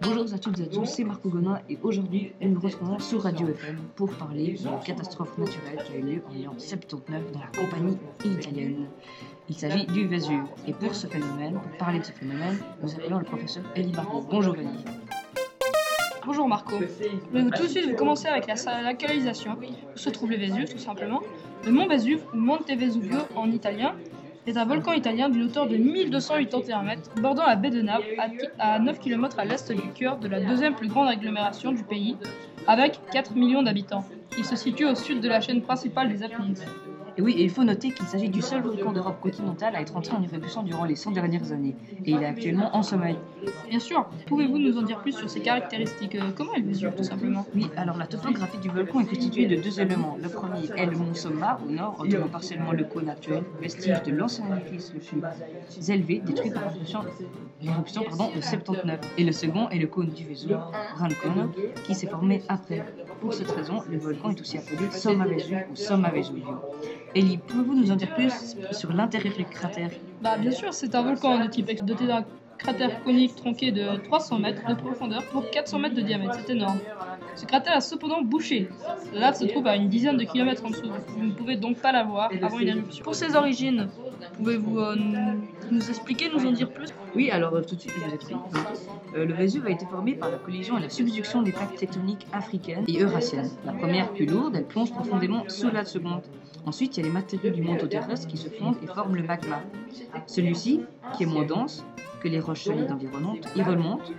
Bonjour 0.00 0.32
à 0.32 0.38
toutes 0.38 0.60
et 0.60 0.62
à 0.62 0.66
tous, 0.66 0.86
c'est 0.86 1.04
Marco 1.04 1.28
Gonin 1.28 1.60
et 1.68 1.78
aujourd'hui 1.82 2.32
nous 2.40 2.58
retrouvons 2.58 2.98
sur 2.98 3.22
Radio 3.22 3.48
FM 3.48 3.78
pour 3.96 4.10
parler 4.14 4.52
d'une 4.52 4.78
catastrophe 4.84 5.36
naturelle 5.36 5.84
qui 5.84 5.92
a 5.92 5.96
eu 5.96 6.02
lieu 6.02 6.22
en 6.26 6.32
1979 6.32 7.32
dans 7.32 7.40
la 7.40 7.46
compagnie 7.46 7.98
italienne. 8.24 8.86
Il 9.48 9.54
s'agit 9.56 9.86
du 9.86 10.06
Vésuve 10.06 10.44
et 10.66 10.72
pour 10.72 10.94
ce 10.94 11.06
phénomène, 11.06 11.60
pour 11.60 11.76
parler 11.78 11.98
de 11.98 12.04
ce 12.04 12.12
phénomène, 12.12 12.58
nous 12.82 12.94
appelons 12.94 13.18
le 13.18 13.24
professeur 13.24 13.64
Elie 13.76 13.92
Barbeau. 13.92 14.26
Bonjour 14.30 14.54
Elie. 14.54 14.84
Bonjour 16.24 16.48
Marco. 16.48 16.76
Je 16.78 16.84
vais 16.84 17.50
tout 17.50 17.62
de 17.62 17.68
suite 17.68 17.88
vous 17.88 17.96
commencer 17.96 18.28
avec 18.28 18.46
la 18.46 18.82
localisation. 18.82 19.56
Où 19.94 19.98
se 19.98 20.10
trouve 20.10 20.30
le 20.30 20.36
Vésuve 20.36 20.70
tout 20.70 20.78
simplement 20.78 21.20
Le 21.64 21.72
mont 21.72 21.86
Vésuve 21.88 22.22
ou 22.32 22.36
Monte 22.36 22.70
Vesuvio 22.70 23.18
en 23.34 23.50
italien 23.50 23.94
est 24.48 24.56
un 24.56 24.64
volcan 24.64 24.92
italien 24.92 25.28
d'une 25.28 25.44
hauteur 25.44 25.66
de 25.66 25.76
1281 25.76 26.82
mètres, 26.82 27.10
bordant 27.20 27.46
la 27.46 27.56
baie 27.56 27.70
de 27.70 27.82
Naples, 27.82 28.16
à 28.58 28.78
9 28.78 28.98
km 28.98 29.38
à 29.38 29.44
l'est 29.44 29.70
du 29.70 29.92
cœur 29.92 30.18
de 30.18 30.28
la 30.28 30.40
deuxième 30.40 30.74
plus 30.74 30.88
grande 30.88 31.08
agglomération 31.08 31.72
du 31.72 31.82
pays, 31.82 32.16
avec 32.66 32.98
4 33.12 33.34
millions 33.34 33.62
d'habitants. 33.62 34.04
Il 34.38 34.44
se 34.44 34.56
situe 34.56 34.86
au 34.86 34.94
sud 34.94 35.20
de 35.20 35.28
la 35.28 35.40
chaîne 35.40 35.62
principale 35.62 36.08
des 36.08 36.22
Apennines. 36.22 36.56
Et 37.18 37.20
oui, 37.20 37.34
il 37.36 37.50
faut 37.50 37.64
noter 37.64 37.90
qu'il 37.90 38.06
s'agit 38.06 38.28
du 38.28 38.40
seul 38.40 38.62
volcan 38.62 38.92
d'Europe 38.92 39.18
continentale 39.20 39.74
à 39.74 39.80
être 39.80 39.96
entré 39.96 40.14
en 40.14 40.22
éruption 40.22 40.62
durant 40.62 40.84
les 40.84 40.94
100 40.94 41.10
dernières 41.10 41.50
années, 41.50 41.74
et 42.04 42.12
il 42.12 42.22
est 42.22 42.26
actuellement 42.26 42.76
en 42.76 42.84
sommeil. 42.84 43.18
Bien 43.68 43.80
sûr, 43.80 44.08
pouvez-vous 44.26 44.58
nous 44.58 44.78
en 44.78 44.82
dire 44.82 45.00
plus 45.00 45.10
sur 45.10 45.28
ses 45.28 45.40
caractéristiques 45.40 46.14
euh, 46.14 46.30
Comment 46.36 46.54
il 46.54 46.64
mesure 46.64 46.94
tout 46.94 47.02
simplement? 47.02 47.44
Oui, 47.56 47.66
alors 47.76 47.96
la 47.96 48.06
topographie 48.06 48.58
du 48.58 48.68
volcan 48.68 49.00
est 49.00 49.06
constituée 49.06 49.46
de 49.46 49.56
deux 49.56 49.80
éléments. 49.80 50.16
Le 50.22 50.28
premier 50.28 50.70
est 50.76 50.86
le 50.86 50.96
mont 50.96 51.12
Somma, 51.12 51.58
au 51.66 51.68
nord, 51.68 51.96
entourant 51.98 52.28
partiellement 52.28 52.70
le 52.70 52.84
cône 52.84 53.08
actuel, 53.08 53.42
vestige 53.60 54.00
de 54.04 54.12
l'ancien 54.12 54.44
édifice 54.56 54.92
le 54.94 55.00
plus 55.00 55.90
élevé, 55.90 56.22
détruit 56.24 56.52
par 56.52 56.72
l'éruption 57.60 58.02
de 58.36 58.40
79. 58.40 59.00
Et 59.18 59.24
le 59.24 59.32
second 59.32 59.68
est 59.70 59.78
le 59.78 59.88
cône 59.88 60.10
du 60.10 60.24
Vésuve, 60.24 60.60
Grand 60.94 61.08
Cône, 61.20 61.50
qui 61.84 61.96
s'est 61.96 62.06
formé 62.06 62.42
après. 62.48 62.84
Pour 63.20 63.34
cette 63.34 63.50
raison, 63.50 63.82
le 63.90 63.98
volcan 63.98 64.30
est 64.30 64.40
aussi 64.40 64.58
appelé 64.58 64.88
Somma 64.92 65.26
Vesuve 65.26 65.64
ou 65.72 65.74
Somma 65.74 66.10
Vesuvio. 66.10 66.60
Ellie, 67.14 67.38
pouvez-vous 67.38 67.74
nous 67.74 67.90
en 67.90 67.96
dire 67.96 68.14
plus 68.14 68.56
sur 68.72 68.92
l'intérieur 68.92 69.34
du 69.36 69.44
cratère 69.44 69.90
Bah 70.20 70.36
bien 70.36 70.50
sûr, 70.50 70.72
c'est 70.72 70.94
un 70.94 71.02
volcan 71.02 71.38
de 71.38 71.48
type 71.48 71.84
doté 71.84 72.06
d'un 72.06 72.24
cratère 72.58 73.02
conique 73.02 73.36
tronqué 73.36 73.70
de 73.70 73.96
300 74.04 74.38
mètres 74.40 74.66
de 74.68 74.74
profondeur 74.74 75.24
pour 75.26 75.48
400 75.48 75.78
mètres 75.78 75.94
de 75.94 76.02
diamètre. 76.02 76.34
C'est 76.34 76.52
énorme. 76.52 76.78
Ce 77.34 77.46
cratère 77.46 77.76
est 77.76 77.80
cependant 77.80 78.20
bouché. 78.22 78.68
La 79.14 79.20
lave 79.20 79.36
se 79.36 79.44
trouve 79.46 79.66
à 79.66 79.76
une 79.76 79.88
dizaine 79.88 80.16
de 80.16 80.24
kilomètres 80.24 80.64
en 80.64 80.70
dessous. 80.70 80.90
Vous 81.16 81.24
ne 81.24 81.32
pouvez 81.32 81.56
donc 81.56 81.78
pas 81.78 81.92
la 81.92 82.02
voir 82.02 82.30
avant 82.42 82.58
une 82.58 82.68
éruption. 82.68 83.04
Pour 83.04 83.14
ses 83.14 83.36
origines, 83.36 83.88
pouvez-vous 84.36 84.78
euh, 84.80 84.96
nous 85.70 85.88
expliquer, 85.88 86.30
nous 86.30 86.46
en 86.46 86.52
dire 86.52 86.70
plus 86.70 86.88
Oui, 87.14 87.30
alors 87.30 87.54
euh, 87.54 87.62
tout 87.62 87.74
de 87.74 87.80
suite, 87.80 87.92
je 87.96 88.04
vous 88.04 88.14
explique. 88.14 88.38
Euh, 89.14 89.24
le 89.24 89.34
Vésuve 89.34 89.66
a 89.66 89.70
été 89.70 89.86
formé 89.86 90.14
par 90.14 90.30
la 90.30 90.38
collision 90.38 90.78
et 90.78 90.82
la 90.82 90.90
subduction 90.90 91.42
des 91.42 91.52
plaques 91.52 91.76
tectoniques 91.76 92.26
africaines 92.32 92.84
et 92.88 93.00
eurasiennes. 93.00 93.50
La 93.64 93.72
première, 93.72 94.12
plus 94.12 94.26
lourde, 94.26 94.54
elle 94.56 94.66
plonge 94.66 94.90
profondément 94.92 95.44
sous 95.48 95.70
la 95.70 95.84
seconde. 95.84 96.22
Ensuite, 96.66 96.96
il 96.96 97.00
y 97.00 97.02
a 97.04 97.06
les 97.06 97.12
matériaux 97.12 97.50
du 97.50 97.62
manteau 97.62 97.86
terrestre 97.86 98.26
qui 98.26 98.36
se 98.36 98.48
fondent 98.48 98.76
et 98.82 98.86
forment 98.86 99.16
le 99.16 99.22
magma. 99.22 99.62
Celui-ci, 100.26 100.82
qui 101.16 101.22
est 101.22 101.26
moins 101.26 101.44
dense, 101.46 101.84
que 102.20 102.28
les 102.28 102.40
roches 102.40 102.64
solides 102.64 102.90
environnantes, 102.90 103.48
il 103.56 103.62
remonte 103.62 104.12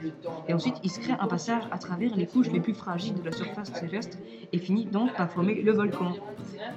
et 0.48 0.54
ensuite 0.54 0.76
il 0.84 0.90
se 0.90 1.00
crée 1.00 1.14
un 1.20 1.28
passage 1.28 1.64
à 1.72 1.78
travers 1.78 2.16
les 2.16 2.26
couches 2.26 2.52
les 2.52 2.60
plus 2.60 2.74
fragiles 2.74 3.16
de 3.16 3.24
la 3.24 3.32
surface 3.32 3.72
terrestre 3.72 4.18
et 4.52 4.58
finit 4.58 4.86
donc 4.86 5.14
par 5.16 5.32
former 5.32 5.62
le 5.62 5.72
volcan. 5.72 6.14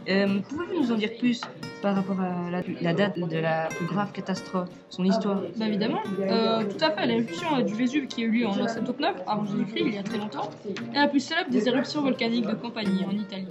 Euh, 0.08 0.40
pouvez-vous 0.48 0.82
nous 0.82 0.92
en 0.92 0.96
dire 0.96 1.10
plus 1.18 1.40
par 1.80 1.94
rapport 1.96 2.20
à 2.20 2.50
la, 2.50 2.94
date 2.94 3.18
de 3.18 3.38
la 3.38 3.68
plus 3.68 3.86
grave 3.86 4.12
catastrophe, 4.12 4.68
son 4.88 5.04
histoire? 5.04 5.42
Bah 5.56 5.66
Évidemment, 5.66 6.00
euh, 6.20 6.64
tout 6.64 6.84
à 6.84 6.90
fait. 6.90 7.06
L'éruption 7.06 7.60
du 7.60 7.74
Vésuve 7.74 8.06
qui 8.06 8.22
a 8.22 8.26
eu 8.26 8.30
lieu 8.30 8.46
en 8.46 8.56
979 8.56 9.22
avant 9.26 9.44
Jésus-Christ, 9.44 9.84
il 9.86 9.94
y 9.94 9.98
a 9.98 10.02
très 10.02 10.18
longtemps, 10.18 10.50
est 10.94 10.98
la 10.98 11.08
plus 11.08 11.20
célèbre 11.20 11.50
des 11.50 11.68
éruptions 11.68 12.02
volcaniques 12.02 12.46
de 12.46 12.54
compagnie 12.54 13.04
en 13.04 13.12
Italie. 13.12 13.46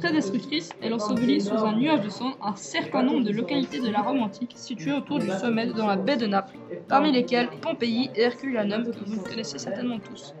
Très 0.00 0.12
destructrice, 0.12 0.70
elle 0.80 0.94
ensevelit 0.94 1.40
sous 1.40 1.54
un 1.54 1.76
nuage 1.76 2.00
de 2.00 2.08
sang 2.08 2.32
un 2.42 2.56
certain 2.56 3.02
nombre 3.02 3.24
de 3.24 3.32
localités 3.32 3.80
de 3.80 3.90
la 3.90 4.00
Rome 4.00 4.22
antique 4.22 4.54
situées 4.56 4.92
autour 4.92 5.18
du 5.18 5.30
sommet 5.30 5.66
dans 5.66 5.86
la 5.86 5.96
baie 5.96 6.16
de 6.16 6.26
Naples, 6.26 6.56
parmi 6.88 7.12
lesquelles 7.12 7.48
Pompéi 7.60 8.10
et 8.14 8.22
Herculanum, 8.22 8.84
que 8.84 9.04
vous 9.04 9.20
connaissez 9.20 9.58
certainement 9.58 9.98
tous. 9.98 10.34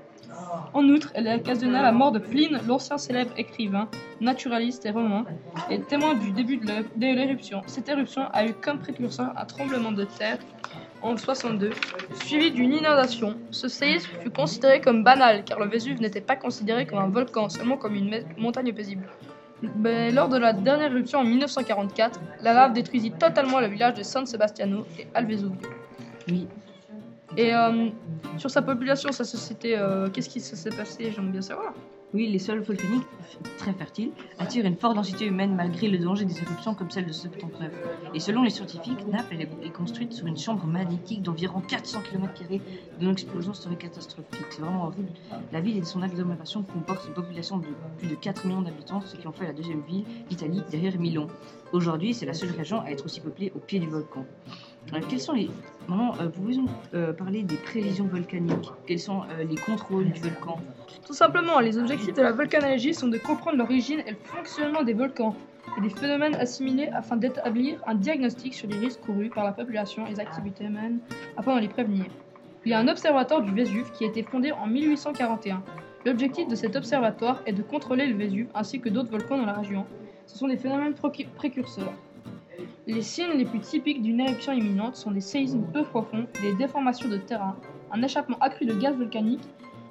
En 0.72 0.82
outre, 0.88 1.10
elle 1.14 1.28
occasionna 1.28 1.82
la 1.82 1.92
mort 1.92 2.10
de 2.12 2.18
Pline, 2.18 2.58
l'ancien 2.66 2.98
célèbre 2.98 3.32
écrivain, 3.36 3.88
naturaliste 4.20 4.86
et 4.86 4.90
romain, 4.90 5.24
et 5.70 5.80
témoin 5.80 6.14
du 6.14 6.30
début 6.32 6.56
de 6.56 7.06
l'éruption. 7.14 7.62
Cette 7.66 7.88
éruption 7.88 8.22
a 8.32 8.46
eu 8.46 8.54
comme 8.54 8.78
précurseur 8.78 9.32
un 9.36 9.44
tremblement 9.44 9.92
de 9.92 10.04
terre 10.04 10.38
en 11.02 11.16
62, 11.18 11.70
suivi 12.24 12.50
d'une 12.50 12.72
inondation. 12.72 13.36
Ce 13.50 13.68
séisme 13.68 14.10
fut 14.22 14.30
considéré 14.30 14.80
comme 14.80 15.04
banal 15.04 15.44
car 15.44 15.60
le 15.60 15.66
Vésuve 15.66 16.00
n'était 16.00 16.22
pas 16.22 16.34
considéré 16.34 16.86
comme 16.86 16.98
un 16.98 17.08
volcan, 17.08 17.50
seulement 17.50 17.76
comme 17.76 17.94
une 17.94 18.24
montagne 18.38 18.72
paisible. 18.72 19.06
Mais 19.76 20.10
lors 20.10 20.28
de 20.28 20.38
la 20.38 20.52
dernière 20.52 20.92
éruption 20.92 21.20
en 21.20 21.24
1944, 21.24 22.20
la 22.42 22.52
lave 22.52 22.72
détruisit 22.72 23.12
totalement 23.12 23.60
le 23.60 23.66
village 23.66 23.94
de 23.94 24.02
San 24.02 24.26
Sebastiano 24.26 24.86
et 24.98 25.06
Alvesuvio. 25.14 25.56
Oui. 26.28 26.46
Et 27.36 27.52
euh, 27.54 27.88
sur 28.38 28.50
sa 28.50 28.62
population, 28.62 29.10
sa 29.12 29.24
société, 29.24 29.76
euh, 29.76 30.08
qu'est-ce 30.08 30.28
qui 30.28 30.40
s'est 30.40 30.70
passé? 30.70 31.12
J'aimerais 31.14 31.32
bien 31.32 31.42
savoir. 31.42 31.74
Oui, 32.14 32.28
les 32.28 32.38
sols 32.38 32.60
volcaniques, 32.60 33.02
très 33.58 33.72
fertiles, 33.72 34.12
attirent 34.38 34.66
une 34.66 34.76
forte 34.76 34.94
densité 34.94 35.26
humaine 35.26 35.56
malgré 35.56 35.88
le 35.88 35.98
danger 35.98 36.24
des 36.24 36.40
éruptions 36.42 36.72
comme 36.72 36.88
celle 36.88 37.06
de 37.06 37.12
79. 37.12 37.72
Et 38.14 38.20
selon 38.20 38.44
les 38.44 38.50
scientifiques, 38.50 39.04
Naples 39.08 39.34
est 39.34 39.72
construite 39.72 40.12
sur 40.12 40.24
une 40.28 40.36
chambre 40.36 40.64
magnétique 40.64 41.22
d'environ 41.22 41.60
400 41.60 42.02
km, 42.02 42.32
dont 43.00 43.08
l'explosion 43.08 43.52
serait 43.52 43.74
catastrophique. 43.74 44.46
C'est 44.50 44.60
vraiment 44.60 44.84
horrible. 44.84 45.08
La 45.50 45.60
ville 45.60 45.78
et 45.78 45.82
son 45.82 46.02
agglomération 46.02 46.62
comportent 46.62 47.08
une 47.08 47.14
population 47.14 47.58
de 47.58 47.66
plus 47.98 48.06
de 48.06 48.14
4 48.14 48.46
millions 48.46 48.62
d'habitants, 48.62 49.00
ce 49.00 49.16
qui 49.16 49.26
en 49.26 49.32
fait 49.32 49.46
la 49.46 49.52
deuxième 49.52 49.82
ville 49.82 50.04
d'Italie 50.28 50.62
derrière 50.70 50.96
Milan. 51.00 51.26
Aujourd'hui, 51.72 52.14
c'est 52.14 52.26
la 52.26 52.34
seule 52.34 52.52
région 52.52 52.80
à 52.82 52.90
être 52.90 53.04
aussi 53.06 53.20
peuplée 53.20 53.50
au 53.56 53.58
pied 53.58 53.80
du 53.80 53.88
volcan. 53.88 54.24
Euh, 54.92 55.00
quels 55.08 55.20
sont 55.20 55.32
les. 55.32 55.50
Maman, 55.88 56.14
euh, 56.20 56.28
pouvez-vous 56.28 56.68
euh, 56.94 57.12
parler 57.12 57.42
des 57.42 57.56
prévisions 57.56 58.06
volcaniques? 58.06 58.70
Quels 58.86 59.00
sont 59.00 59.22
les 59.46 59.56
contrôles 59.56 60.10
du 60.10 60.20
volcan? 60.20 60.58
Tout 61.06 61.12
simplement, 61.12 61.60
les 61.60 61.76
objectifs 61.78 62.14
de 62.14 62.22
la 62.22 62.32
volcanologie 62.32 62.94
sont 62.94 63.08
de 63.08 63.18
comprendre 63.18 63.58
l'origine 63.58 64.00
et 64.06 64.12
le 64.12 64.16
fonctionnement 64.16 64.82
des 64.82 64.94
volcans 64.94 65.34
et 65.76 65.80
des 65.80 65.90
phénomènes 65.90 66.34
assimilés 66.36 66.88
afin 66.88 67.16
d'établir 67.16 67.82
un 67.86 67.94
diagnostic 67.94 68.54
sur 68.54 68.68
les 68.68 68.78
risques 68.78 69.00
courus 69.00 69.30
par 69.30 69.44
la 69.44 69.52
population 69.52 70.06
et 70.06 70.10
les 70.10 70.20
activités 70.20 70.64
humaines 70.64 71.00
afin 71.36 71.56
de 71.56 71.60
les 71.60 71.68
prévenir. 71.68 72.06
Il 72.64 72.70
y 72.70 72.74
a 72.74 72.78
un 72.78 72.88
observatoire 72.88 73.42
du 73.42 73.52
Vésuve 73.52 73.90
qui 73.92 74.04
a 74.04 74.06
été 74.06 74.22
fondé 74.22 74.52
en 74.52 74.66
1841. 74.66 75.62
L'objectif 76.06 76.48
de 76.48 76.54
cet 76.54 76.76
observatoire 76.76 77.42
est 77.44 77.52
de 77.52 77.62
contrôler 77.62 78.06
le 78.06 78.14
Vésuve 78.14 78.48
ainsi 78.54 78.80
que 78.80 78.88
d'autres 78.88 79.10
volcans 79.10 79.36
dans 79.36 79.46
la 79.46 79.52
région. 79.52 79.84
Ce 80.26 80.38
sont 80.38 80.48
des 80.48 80.56
phénomènes 80.56 80.94
précurseurs. 80.94 81.92
Les 82.86 83.02
signes 83.02 83.36
les 83.36 83.44
plus 83.44 83.60
typiques 83.60 84.02
d'une 84.02 84.20
éruption 84.20 84.52
imminente 84.52 84.96
sont 84.96 85.10
des 85.10 85.20
séismes 85.20 85.64
peu 85.72 85.82
profonds, 85.82 86.26
des 86.42 86.54
déformations 86.54 87.08
de 87.08 87.16
terrain, 87.16 87.56
un 87.90 88.02
échappement 88.02 88.38
accru 88.40 88.66
de 88.66 88.74
gaz 88.74 88.96
volcanique, 88.96 89.42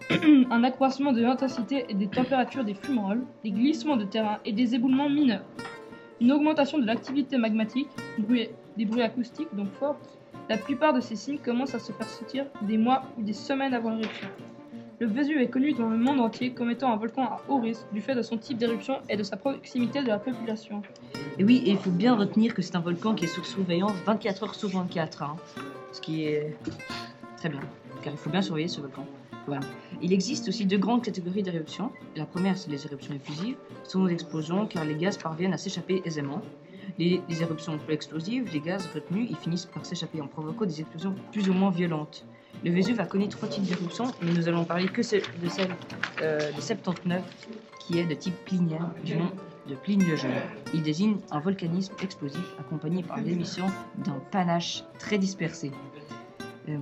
un 0.51 0.63
accroissement 0.63 1.11
de 1.11 1.21
l'intensité 1.21 1.85
et 1.89 1.93
des 1.93 2.07
températures 2.07 2.63
des 2.63 2.73
fumerolles, 2.73 3.23
des 3.43 3.51
glissements 3.51 3.97
de 3.97 4.05
terrain 4.05 4.39
et 4.45 4.53
des 4.53 4.75
éboulements 4.75 5.09
mineurs. 5.09 5.45
Une 6.21 6.31
augmentation 6.31 6.77
de 6.77 6.85
l'activité 6.85 7.37
magmatique, 7.37 7.89
des 8.17 8.85
bruits 8.85 9.01
acoustiques 9.01 9.53
donc 9.53 9.71
forts. 9.73 9.97
La 10.49 10.57
plupart 10.57 10.93
de 10.93 10.99
ces 10.99 11.15
signes 11.15 11.39
commencent 11.39 11.75
à 11.75 11.79
se 11.79 11.91
faire 11.91 12.07
sentir 12.07 12.45
des 12.61 12.77
mois 12.77 13.03
ou 13.17 13.23
des 13.23 13.33
semaines 13.33 13.73
avant 13.73 13.91
l'éruption. 13.91 14.27
Le 15.03 15.09
Vésuve 15.09 15.41
est 15.41 15.49
connu 15.49 15.73
dans 15.73 15.89
le 15.89 15.97
monde 15.97 16.21
entier 16.21 16.53
comme 16.53 16.71
étant 16.71 16.93
un 16.93 16.95
volcan 16.95 17.23
à 17.23 17.41
haut 17.49 17.59
risque 17.59 17.83
du 17.91 17.99
fait 17.99 18.15
de 18.15 18.21
son 18.21 18.37
type 18.37 18.57
d'éruption 18.57 18.99
et 19.09 19.17
de 19.17 19.23
sa 19.23 19.35
proximité 19.35 20.01
de 20.01 20.07
la 20.07 20.17
population. 20.17 20.81
Et 21.37 21.43
oui, 21.43 21.61
il 21.65 21.75
faut 21.75 21.89
bien 21.89 22.15
retenir 22.15 22.53
que 22.53 22.61
c'est 22.61 22.77
un 22.77 22.79
volcan 22.79 23.13
qui 23.13 23.25
est 23.25 23.27
sous 23.27 23.43
surveillance 23.43 23.91
24 24.05 24.43
heures 24.43 24.55
sur 24.55 24.69
24, 24.69 25.23
hein, 25.23 25.35
ce 25.91 25.99
qui 25.99 26.23
est 26.23 26.55
très 27.35 27.49
bien, 27.49 27.59
car 28.01 28.13
il 28.13 28.17
faut 28.17 28.29
bien 28.29 28.41
surveiller 28.41 28.69
ce 28.69 28.79
volcan. 28.79 29.05
Il 30.01 30.13
existe 30.13 30.47
aussi 30.47 30.65
deux 30.65 30.77
grandes 30.77 31.03
catégories 31.03 31.43
d'éruptions. 31.43 31.91
La 32.15 32.25
première, 32.25 32.57
c'est 32.57 32.71
les 32.71 32.85
éruptions 32.85 33.13
effusives, 33.13 33.57
sont 33.83 34.05
des 34.05 34.13
explosions 34.13 34.67
car 34.67 34.85
les 34.85 34.95
gaz 34.95 35.17
parviennent 35.17 35.53
à 35.53 35.57
s'échapper 35.57 36.01
aisément. 36.05 36.41
Les, 36.99 37.21
éruptions 37.41 37.79
explosives, 37.89 38.49
les 38.53 38.59
gaz 38.59 38.87
retenus, 38.93 39.27
ils 39.29 39.37
finissent 39.37 39.65
par 39.65 39.85
s'échapper 39.85 40.21
en 40.21 40.27
provoquant 40.27 40.65
des 40.65 40.81
explosions 40.81 41.15
plus 41.31 41.49
ou 41.49 41.53
moins 41.53 41.71
violentes. 41.71 42.25
Le 42.63 42.71
Vésuve 42.71 42.99
a 42.99 43.05
connu 43.05 43.27
trois 43.27 43.49
types 43.49 43.63
d'éruptions, 43.63 44.11
mais 44.21 44.31
nous 44.31 44.47
allons 44.47 44.63
parler 44.63 44.87
que 44.87 45.01
de 45.01 45.49
celle 45.49 45.75
euh, 46.21 46.51
de 46.51 46.61
79, 46.61 47.21
qui 47.79 47.99
est 47.99 48.05
de 48.05 48.13
type 48.13 48.35
plinien, 48.45 48.93
du 49.03 49.17
nom 49.17 49.31
de 49.67 49.75
Pline 49.75 50.03
le 50.03 50.15
Jeune. 50.15 50.31
Il 50.73 50.83
désigne 50.83 51.17
un 51.31 51.39
volcanisme 51.39 51.93
explosif 52.01 52.43
accompagné 52.59 53.03
par 53.03 53.19
l'émission 53.21 53.65
d'un 53.97 54.19
panache 54.31 54.83
très 54.99 55.17
dispersé. 55.17 55.71
Euh, 56.69 56.77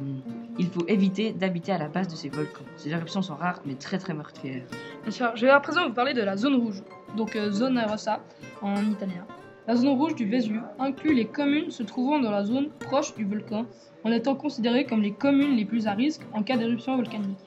il 0.59 0.67
faut 0.67 0.85
éviter 0.87 1.31
d'habiter 1.31 1.71
à 1.71 1.77
la 1.77 1.87
base 1.87 2.07
de 2.07 2.15
ces 2.15 2.29
volcans. 2.29 2.63
Ces 2.77 2.89
éruptions 2.89 3.21
sont 3.21 3.35
rares 3.35 3.61
mais 3.65 3.75
très 3.75 3.97
très 3.97 4.13
meurtrières. 4.13 4.65
Bien 5.03 5.11
sûr, 5.11 5.35
je 5.35 5.45
vais 5.45 5.51
à 5.51 5.59
présent 5.59 5.87
vous 5.87 5.93
parler 5.93 6.13
de 6.13 6.21
la 6.21 6.37
zone 6.37 6.55
rouge, 6.55 6.83
donc 7.17 7.35
euh, 7.35 7.51
zone 7.51 7.79
rossa 7.79 8.19
en 8.61 8.83
italien. 8.83 9.25
La 9.71 9.77
zone 9.77 9.97
rouge 9.97 10.15
du 10.15 10.25
Vésuve 10.25 10.63
inclut 10.79 11.13
les 11.13 11.27
communes 11.27 11.71
se 11.71 11.81
trouvant 11.81 12.19
dans 12.19 12.29
la 12.29 12.43
zone 12.43 12.67
proche 12.71 13.15
du 13.15 13.23
volcan, 13.23 13.65
en 14.03 14.11
étant 14.11 14.35
considérées 14.35 14.85
comme 14.85 15.01
les 15.01 15.13
communes 15.13 15.55
les 15.55 15.63
plus 15.63 15.87
à 15.87 15.93
risque 15.93 16.23
en 16.33 16.43
cas 16.43 16.57
d'éruption 16.57 16.97
volcanique. 16.97 17.39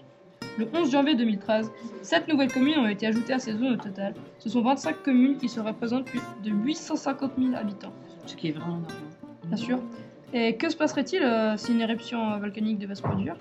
Le 0.57 0.67
11 0.73 0.91
janvier 0.91 1.17
2013, 1.17 1.71
7 2.01 2.29
nouvelles 2.29 2.51
communes 2.51 2.79
ont 2.79 2.89
été 2.89 3.07
ajoutées 3.07 3.35
à 3.35 3.39
ces 3.39 3.53
zones 3.53 3.75
au 3.75 3.77
total. 3.77 4.15
Ce 4.39 4.49
sont 4.49 4.63
25 4.63 5.03
communes 5.03 5.37
qui 5.37 5.51
se 5.51 5.61
représentent 5.61 6.07
plus 6.07 6.23
de 6.43 6.51
850 6.51 7.33
000 7.39 7.55
habitants, 7.57 7.93
Ce 8.25 8.35
qui 8.37 8.49
est 8.49 8.53
vraiment 8.53 8.81
bien 9.45 9.59
sûr. 9.59 9.79
Et 10.33 10.57
que 10.57 10.71
se 10.71 10.77
passerait-il 10.79 11.23
euh, 11.23 11.59
si 11.59 11.73
une 11.73 11.83
éruption 11.83 12.31
euh, 12.31 12.39
volcanique 12.39 12.79
devait 12.79 12.95
se 12.95 13.03
produire? 13.03 13.37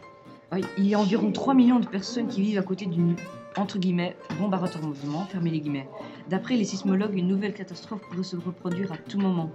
Ah 0.52 0.58
il 0.78 0.86
y 0.86 0.94
a 0.94 1.00
environ 1.00 1.32
3 1.32 1.54
millions 1.54 1.80
de 1.80 1.88
personnes 1.88 2.28
qui 2.28 2.42
vivent 2.42 2.60
à 2.60 2.64
côté 2.64 2.86
d'une 2.86 3.16
entre 3.58 3.78
guillemets 3.78 4.16
bombe 4.40 4.54
à 4.54 4.58
retardement, 4.58 5.26
fermez 5.26 5.52
les 5.52 5.62
guillemets. 5.62 5.88
D'après 6.30 6.56
les 6.56 6.64
sismologues, 6.64 7.18
une 7.18 7.28
nouvelle 7.28 7.54
catastrophe 7.54 8.02
pourrait 8.10 8.24
se 8.24 8.36
reproduire 8.36 8.92
à 8.92 8.98
tout 8.98 9.20
moment. 9.20 9.52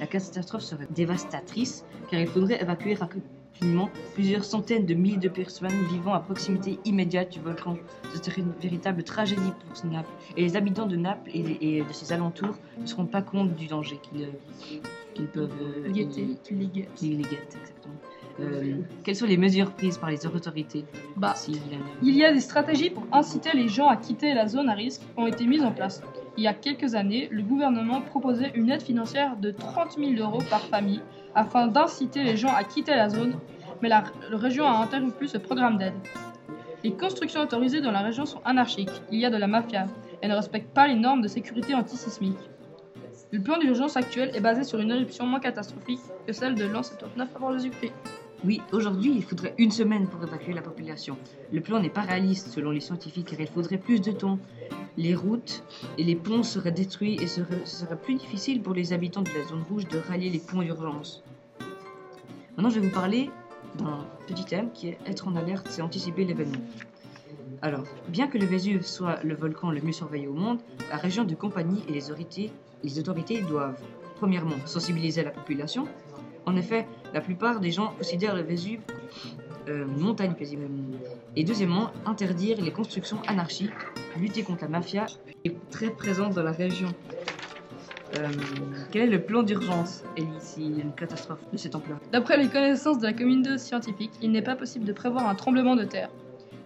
La 0.00 0.06
catastrophe 0.06 0.62
serait 0.62 0.86
dévastatrice 0.90 1.84
car 2.10 2.20
il 2.20 2.26
faudrait 2.26 2.60
évacuer 2.60 2.94
rapidement 2.94 3.90
plusieurs 4.14 4.44
centaines 4.44 4.84
de 4.86 4.94
milliers 4.94 5.16
de 5.16 5.28
personnes 5.28 5.84
vivant 5.90 6.12
à 6.12 6.20
proximité 6.20 6.78
immédiate 6.84 7.32
du 7.32 7.40
volcan. 7.40 7.78
Ce 8.12 8.22
serait 8.22 8.42
une 8.42 8.52
véritable 8.60 9.02
tragédie 9.02 9.52
pour 9.60 9.90
Naples. 9.90 10.10
Et 10.36 10.42
les 10.42 10.56
habitants 10.56 10.86
de 10.86 10.96
Naples 10.96 11.30
et, 11.32 11.82
de 11.82 11.92
ses 11.92 12.12
alentours 12.12 12.56
ne 12.78 12.86
se 12.86 12.94
rendent 12.94 13.10
pas 13.10 13.22
compte 13.22 13.54
du 13.54 13.66
danger 13.66 13.98
qu'ils 14.02 15.26
peuvent 15.28 15.50
euh, 15.60 15.90
Guetter, 15.90 16.28
les 16.50 16.66
guettes. 16.66 16.94
qui 16.94 17.08
les 17.08 17.22
guettent, 17.22 17.56
exactement. 17.60 17.94
Euh, 18.40 18.82
quelles 19.02 19.16
sont 19.16 19.26
les 19.26 19.36
mesures 19.36 19.72
prises 19.72 19.96
par 19.98 20.10
les 20.10 20.26
autorités 20.26 20.84
Bah, 21.16 21.34
Il 22.02 22.14
y 22.14 22.24
a 22.24 22.32
des 22.32 22.40
stratégies 22.40 22.90
pour 22.90 23.06
inciter 23.12 23.50
les 23.54 23.68
gens 23.68 23.88
à 23.88 23.96
quitter 23.96 24.34
la 24.34 24.46
zone 24.46 24.68
à 24.68 24.74
risque 24.74 25.00
qui 25.00 25.20
ont 25.20 25.26
été 25.26 25.46
mises 25.46 25.62
en 25.62 25.72
place. 25.72 26.02
Il 26.36 26.44
y 26.44 26.46
a 26.46 26.52
quelques 26.52 26.94
années, 26.94 27.28
le 27.30 27.42
gouvernement 27.42 28.02
proposait 28.02 28.52
une 28.54 28.70
aide 28.70 28.82
financière 28.82 29.36
de 29.36 29.50
30 29.50 29.96
000 29.98 30.12
euros 30.18 30.42
par 30.50 30.60
famille 30.60 31.00
afin 31.34 31.66
d'inciter 31.66 32.24
les 32.24 32.36
gens 32.36 32.52
à 32.54 32.62
quitter 32.64 32.94
la 32.94 33.08
zone, 33.08 33.36
mais 33.80 33.88
la, 33.88 34.04
la 34.30 34.36
région 34.36 34.66
a 34.66 34.82
interrompu 34.82 35.28
ce 35.28 35.38
programme 35.38 35.78
d'aide. 35.78 35.94
Les 36.84 36.92
constructions 36.92 37.40
autorisées 37.40 37.80
dans 37.80 37.90
la 37.90 38.00
région 38.00 38.26
sont 38.26 38.40
anarchiques, 38.44 39.02
il 39.10 39.18
y 39.18 39.24
a 39.24 39.30
de 39.30 39.36
la 39.36 39.46
mafia, 39.46 39.86
et 40.22 40.28
ne 40.28 40.34
respectent 40.34 40.72
pas 40.74 40.86
les 40.86 40.94
normes 40.94 41.22
de 41.22 41.28
sécurité 41.28 41.74
antisismique. 41.74 42.38
Le 43.32 43.40
plan 43.40 43.58
d'urgence 43.58 43.96
actuel 43.96 44.30
est 44.34 44.40
basé 44.40 44.62
sur 44.62 44.78
une 44.78 44.90
éruption 44.90 45.26
moins 45.26 45.40
catastrophique 45.40 46.00
que 46.26 46.32
celle 46.32 46.54
de 46.54 46.64
l'an 46.64 46.82
79 46.82 47.28
avant 47.34 47.52
Jésus-Christ. 47.52 47.92
Oui, 48.44 48.60
aujourd'hui, 48.72 49.12
il 49.16 49.24
faudrait 49.24 49.54
une 49.58 49.70
semaine 49.70 50.06
pour 50.08 50.22
évacuer 50.22 50.52
la 50.52 50.62
population. 50.62 51.16
Le 51.52 51.60
plan 51.60 51.80
n'est 51.80 51.90
pas 51.90 52.02
réaliste 52.02 52.48
selon 52.48 52.70
les 52.70 52.80
scientifiques 52.80 53.28
car 53.30 53.40
il 53.40 53.46
faudrait 53.46 53.78
plus 53.78 54.00
de 54.00 54.12
temps. 54.12 54.38
Les 54.96 55.14
routes 55.14 55.64
et 55.98 56.04
les 56.04 56.16
ponts 56.16 56.42
seraient 56.42 56.72
détruits 56.72 57.16
et 57.20 57.26
ce 57.26 57.42
serait 57.64 57.96
plus 57.96 58.14
difficile 58.14 58.62
pour 58.62 58.74
les 58.74 58.92
habitants 58.92 59.22
de 59.22 59.30
la 59.30 59.44
zone 59.46 59.62
rouge 59.68 59.88
de 59.88 59.98
rallier 59.98 60.30
les 60.30 60.38
ponts 60.38 60.62
d'urgence. 60.62 61.22
Maintenant, 62.56 62.70
je 62.70 62.80
vais 62.80 62.86
vous 62.86 62.94
parler 62.94 63.30
d'un 63.78 64.06
petit 64.26 64.44
thème 64.44 64.70
qui 64.72 64.88
est 64.88 64.98
être 65.06 65.28
en 65.28 65.36
alerte, 65.36 65.66
c'est 65.70 65.82
anticiper 65.82 66.24
l'événement. 66.24 66.62
Alors, 67.62 67.84
bien 68.08 68.28
que 68.28 68.38
le 68.38 68.46
Vésuve 68.46 68.86
soit 68.86 69.22
le 69.22 69.34
volcan 69.34 69.70
le 69.70 69.80
mieux 69.80 69.92
surveillé 69.92 70.28
au 70.28 70.34
monde, 70.34 70.58
la 70.90 70.96
région 70.96 71.24
de 71.24 71.34
compagnie 71.34 71.82
et 71.88 71.92
les 71.92 72.10
autorités, 72.10 72.52
les 72.82 72.98
autorités 72.98 73.40
doivent, 73.42 73.80
premièrement, 74.16 74.56
sensibiliser 74.66 75.24
la 75.24 75.30
population. 75.30 75.86
En 76.44 76.54
effet, 76.56 76.86
la 77.16 77.22
plupart 77.22 77.60
des 77.60 77.70
gens 77.70 77.94
considèrent 77.96 78.36
le 78.36 78.42
Vésuve 78.42 78.80
euh, 79.68 79.86
une 79.86 80.00
montagne 80.00 80.34
paisible. 80.34 80.68
Et 81.34 81.44
deuxièmement, 81.44 81.90
interdire 82.04 82.60
les 82.60 82.70
constructions 82.70 83.22
anarchiques, 83.26 83.70
lutter 84.18 84.42
contre 84.42 84.64
la 84.64 84.68
mafia 84.68 85.06
qui 85.06 85.34
est 85.46 85.56
très 85.70 85.88
présente 85.88 86.34
dans 86.34 86.42
la 86.42 86.52
région. 86.52 86.88
Euh, 88.18 88.28
quel 88.92 89.08
est 89.08 89.12
le 89.12 89.22
plan 89.22 89.42
d'urgence, 89.42 90.04
Ellie, 90.18 90.28
s'il 90.40 90.76
y 90.76 90.80
a 90.82 90.84
une 90.84 90.92
catastrophe 90.92 91.40
de 91.50 91.56
cette 91.56 91.74
ampleur? 91.74 91.98
D'après 92.12 92.36
les 92.36 92.48
connaissances 92.48 92.98
de 92.98 93.06
la 93.06 93.14
communauté 93.14 93.56
scientifique, 93.56 94.12
il 94.20 94.30
n'est 94.30 94.42
pas 94.42 94.54
possible 94.54 94.84
de 94.84 94.92
prévoir 94.92 95.26
un 95.26 95.34
tremblement 95.34 95.74
de 95.74 95.84
terre. 95.84 96.10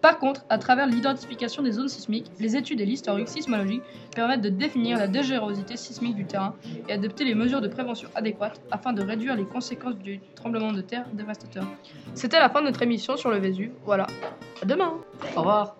Par 0.00 0.18
contre, 0.18 0.44
à 0.48 0.58
travers 0.58 0.86
l'identification 0.86 1.62
des 1.62 1.72
zones 1.72 1.88
sismiques, 1.88 2.30
les 2.38 2.56
études 2.56 2.80
et 2.80 2.86
l'historique 2.86 3.28
sismologique 3.28 3.82
permettent 4.14 4.40
de 4.40 4.48
définir 4.48 4.98
la 4.98 5.06
dégérosité 5.06 5.76
sismique 5.76 6.16
du 6.16 6.24
terrain 6.24 6.54
et 6.88 6.92
adopter 6.92 7.24
les 7.24 7.34
mesures 7.34 7.60
de 7.60 7.68
prévention 7.68 8.08
adéquates 8.14 8.60
afin 8.70 8.92
de 8.92 9.02
réduire 9.02 9.36
les 9.36 9.44
conséquences 9.44 9.96
du 9.96 10.20
tremblement 10.34 10.72
de 10.72 10.80
terre 10.80 11.06
dévastateur. 11.12 11.64
C'était 12.14 12.38
la 12.38 12.48
fin 12.48 12.60
de 12.60 12.66
notre 12.66 12.82
émission 12.82 13.16
sur 13.16 13.30
le 13.30 13.38
Vésuve. 13.38 13.72
Voilà. 13.84 14.06
À 14.62 14.66
demain 14.66 14.94
Au 15.36 15.40
revoir 15.40 15.76